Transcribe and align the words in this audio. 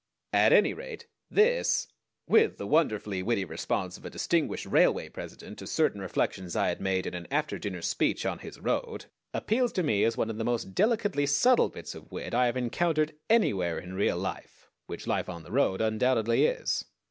At 0.33 0.51
any 0.51 0.73
rate 0.73 1.05
this, 1.29 1.87
with 2.27 2.57
the 2.57 2.65
wonderfully 2.65 3.21
witty 3.21 3.45
response 3.45 3.99
of 3.99 4.03
a 4.03 4.09
distinguished 4.09 4.65
railway 4.65 5.09
president 5.09 5.59
to 5.59 5.67
certain 5.67 6.01
reflections 6.01 6.55
I 6.55 6.69
had 6.69 6.81
made 6.81 7.05
in 7.05 7.13
an 7.13 7.27
after 7.29 7.59
dinner 7.59 7.83
speech 7.83 8.25
on 8.25 8.39
his 8.39 8.59
road, 8.59 9.05
appeals 9.31 9.71
to 9.73 9.83
me 9.83 10.03
as 10.03 10.17
one 10.17 10.31
of 10.31 10.39
the 10.39 10.43
most 10.43 10.73
delicately 10.73 11.27
subtle 11.27 11.69
bits 11.69 11.93
of 11.93 12.11
wit 12.11 12.33
I 12.33 12.47
have 12.47 12.57
encountered 12.57 13.13
anywhere 13.29 13.77
in 13.77 13.93
real 13.93 14.17
life 14.17 14.71
which 14.87 15.05
life 15.05 15.29
on 15.29 15.43
the 15.43 15.51
road 15.51 15.81
undoubtedly 15.81 16.45
is. 16.47 16.83